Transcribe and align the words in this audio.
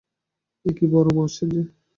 একি, 0.65 0.85
বড়ো 0.93 1.11
মা 1.15 1.23
আসছেন 1.27 1.47
যে! 1.53 1.61